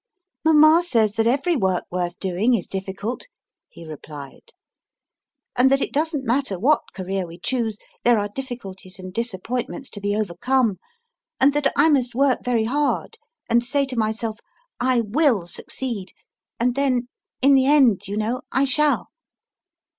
[0.25, 3.27] * Mama says that every work worth doing is diffi cult/
[3.69, 4.49] he replied,
[5.55, 9.69] and that it doesn t matter what career we choose there are difficulties and disappoint
[9.69, 10.79] ments to be overcome,
[11.39, 14.39] and that I must work very hard and say to myself"
[14.95, 16.13] I will succeed,"
[16.59, 17.07] and then
[17.43, 19.09] in the end, you know, I shall.